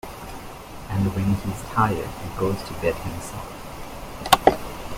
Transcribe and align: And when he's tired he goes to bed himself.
And 0.89 1.13
when 1.13 1.35
he's 1.35 1.61
tired 1.69 2.09
he 2.23 2.39
goes 2.39 2.59
to 2.63 2.73
bed 2.81 2.95
himself. 2.95 4.57